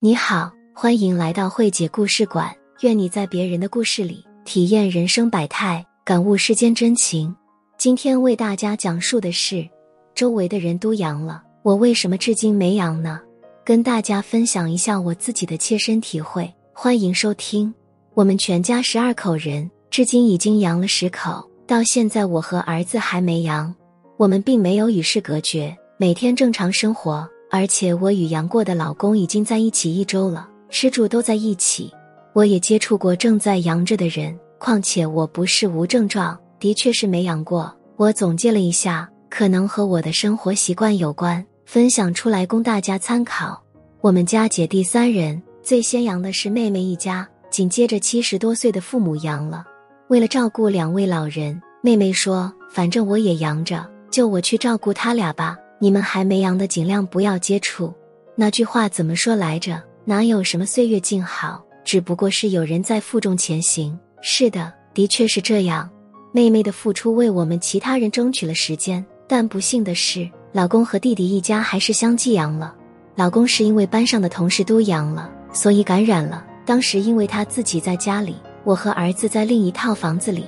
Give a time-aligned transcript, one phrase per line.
[0.00, 2.54] 你好，欢迎来到慧姐故事馆。
[2.82, 7.34] 愿你在别人的故事里体验人生百态，感悟世间真情。
[7.76, 9.68] 今天为大家讲述的是，
[10.14, 13.20] 周围的人都阳了，我为什么至今没阳呢？
[13.64, 16.48] 跟大家分享一下我自己的切身体会。
[16.72, 17.74] 欢迎收听。
[18.14, 23.74] 我们全家十二口人，至今已经阳了十口，到现在我和儿子还没阳。
[24.16, 27.28] 我们并没有与世隔绝，每天正常生活。
[27.50, 31.92] 而且我与杨过的老公已经在一起一周了，吃住都在一起。
[32.34, 37.74] 我也接触过正在阳着的人，况且我不是无症状，的确是没阳过。
[37.96, 43.60] 我总结了一下，可能和我的生活习惯有关，分享出来供大家参考。
[44.00, 49.64] 我们家姐弟三人，最先阳的是妹妹一家，紧接着七十多岁的父母阳了。
[50.08, 57.92] 为了照顾两位老人，妹妹说：“反正我也阳着，就我去照顾他俩吧。”你们还没阳的，尽量不要接触。
[58.34, 59.82] 那句话怎么说来着？
[60.04, 63.98] 哪有什么岁月静好，只不过是有人在负重前行。
[64.20, 65.88] 是的，的确是这样。
[66.32, 72.74] 妹妹的付出为我们其他人争取了时间，但不幸的是，老公和弟弟一家还是相继阳了。
[73.14, 76.44] 老公是因为班上的同事都阳了，所以感染了。
[76.64, 80.44] 当时因为他自己在家里，我和儿子在另一套房子里。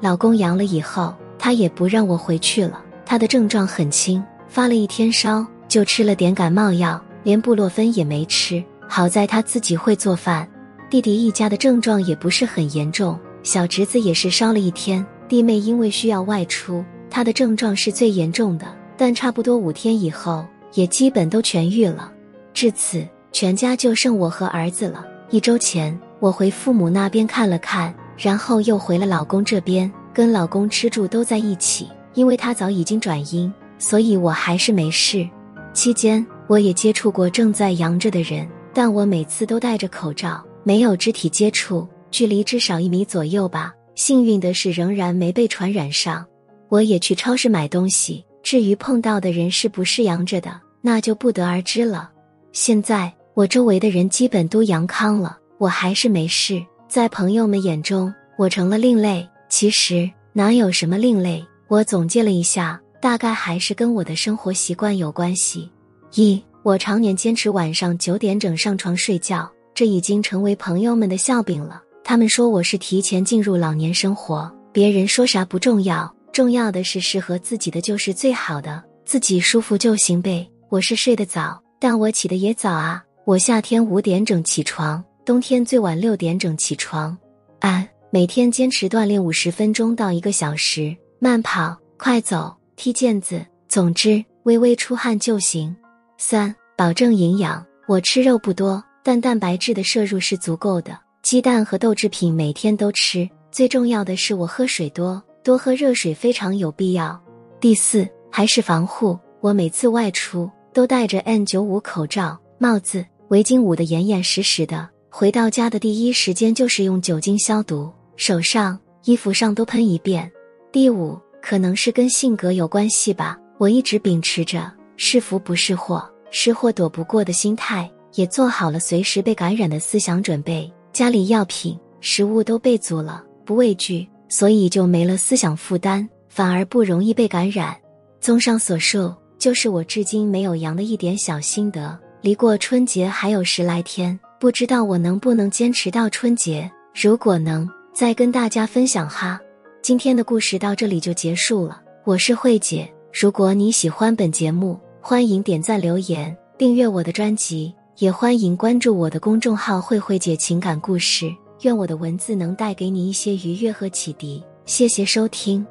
[0.00, 2.82] 老公阳了以后，他也不让我回去了。
[3.04, 4.22] 他的症状很轻。
[4.54, 8.62] 发了一天烧，就吃了点感冒药，连布洛芬也没吃。
[8.88, 10.48] 好在他自己会做饭。
[10.88, 15.04] 弟弟一家的症状也不是很严重，小侄子也是烧了一天。
[15.26, 18.64] 弟妹因为需要外出，他的症状是最严重的，
[18.96, 22.12] 但差不多五天以后也基本都痊愈了。
[22.52, 25.04] 至此，全家就剩我和儿子了。
[25.30, 33.52] 一周前，我回父母那边看了看，然后又回了老公这边，跟老公吃住都在一起，因为他早已经转阴。
[33.84, 35.28] 所以我还是没事。
[35.74, 43.74] 期间我也接触过正在阳着的人，但我每次都戴着口罩，没有肢体接触，距离至少一米左右吧。
[43.94, 46.24] 幸运的是，仍然没被传染上。
[46.70, 52.10] 我也去超市买东西，至于碰到的人是不是阳着的，那就不得而知了。
[52.52, 56.64] 现在我周围的人基本都阳康了，我还是没事。
[56.88, 59.28] 在朋友们眼中，我成了另类。
[59.50, 61.44] 其实哪有什么另类？
[61.68, 62.80] 我总结了一下。
[63.04, 65.70] 大概还是跟我的生活习惯有关系。
[66.14, 71.82] 一，我常年坚持晚上九点整上床睡觉，这已经成为朋友们的笑柄了。
[72.02, 80.48] 他们说我是提前进入老年生活，别人说啥不重要，重要的是适合自己的就是最好的，自己舒服就行呗。
[80.70, 83.04] 我是睡得早，但我起的也早啊。
[83.26, 87.14] 我夏天五点整起床，冬天最晚六点整起床。
[87.60, 92.50] 二，每天坚持锻炼五十分钟到一个小时，慢跑、快走。
[92.76, 95.74] 踢毽子，总之微微出汗就行。
[96.18, 97.64] 三，保证营养。
[97.86, 100.98] 我吃肉不多，但蛋白质的摄入是足够的。
[101.22, 103.28] 鸡蛋和豆制品每天都吃。
[103.50, 107.18] 最重要的是我喝水多，多喝热水非常有必要。
[107.60, 109.18] 第四，还是防护。
[109.40, 114.88] 我每次外出都戴着 N95 口罩、帽子、围巾，捂得严严实实的。
[115.10, 120.30] 回到家的第一时间就是用酒精消毒，手上、衣服上都喷一遍。
[120.72, 121.16] 第五。
[121.44, 123.38] 可能是跟性格有关系吧。
[123.58, 130.72] 我一直秉持着是福不是祸，是祸躲不过的心态，也做好了随时被感染的思想准备。
[130.90, 137.76] 家里药品、食物都备足了，不畏惧，所以就没了思想负担，反而不容易被感染。
[138.20, 141.98] 综上所述，就是我至今没有阳的一点小心得。
[142.22, 146.70] 离过春节还有十来天，不知道我能不能坚持到春节。
[146.94, 149.38] 如果能，再跟大家分享哈。
[149.84, 152.90] 今天的故事到这里就结束了，我是慧姐。
[153.12, 161.30] 如果你喜欢本节目，欢迎点赞、留言、订阅我的专辑，也欢迎关注我的公众号“慧慧姐情感故事”。
[161.64, 164.42] 愿我的文字能带给你一些愉悦和启迪。
[164.64, 165.66] 谢谢收听。